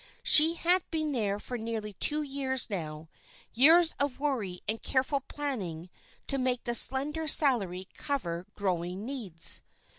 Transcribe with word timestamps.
She 0.23 0.55
had 0.55 0.81
been 0.89 1.11
there 1.11 1.39
for 1.39 1.59
nearly 1.59 1.93
two 1.93 2.23
years 2.23 2.71
now, 2.71 3.07
years 3.53 3.93
of 3.99 4.19
worry 4.19 4.59
and 4.67 4.81
careful 4.81 5.19
planning 5.19 5.91
to 6.25 6.39
make 6.39 6.63
the 6.63 6.73
slender 6.73 7.27
salary 7.27 7.87
cover 7.93 8.47
growing 8.55 9.05
needs. 9.05 9.61